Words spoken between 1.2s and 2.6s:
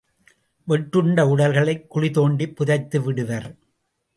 உடல்களைக் குழி தோண்டிப்